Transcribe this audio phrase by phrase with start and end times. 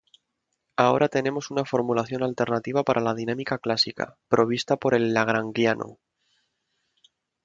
[0.77, 5.99] Ahora tenemos una formulación alternativa para la dinámica clásica, provista por el lagrangiano.